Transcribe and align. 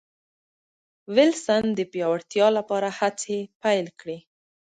وېلسن 1.15 1.63
د 1.77 1.79
پیاوړتیا 1.91 2.47
لپاره 2.57 2.89
هڅې 2.99 3.37
پیل 3.61 3.87
کړې. 3.99 4.17